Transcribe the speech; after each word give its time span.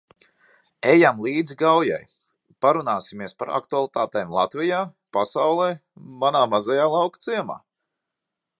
Ejam 0.91 1.19
līdz 1.25 1.57
Gaujai, 1.59 1.99
parunājamies 2.65 3.37
par 3.43 3.51
aktualitātēm 3.59 4.33
Latvijā, 4.39 4.79
pasaulē, 5.19 5.71
manā 6.25 6.45
mazajā 6.55 6.89
lauku 6.97 7.23
ciemā. 7.29 7.63